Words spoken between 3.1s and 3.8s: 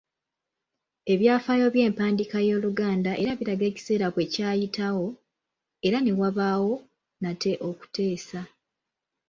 era biraga